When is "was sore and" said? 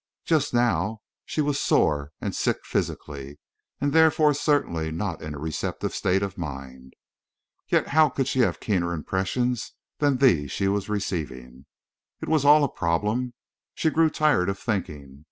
1.41-2.35